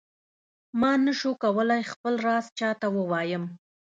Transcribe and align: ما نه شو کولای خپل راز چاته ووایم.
ما 0.79 0.91
نه 1.05 1.13
شو 1.19 1.31
کولای 1.43 1.81
خپل 1.91 2.13
راز 2.25 2.45
چاته 2.59 2.87
ووایم. 2.91 3.43